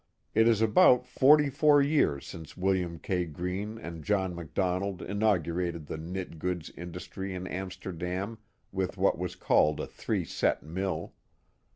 [0.33, 3.25] It is about forty four years since William K.
[3.25, 8.39] Greene and John McDonald inaugurated the knit goods industrj' in Am sterdam,
[8.71, 11.13] with what was called a three set mill.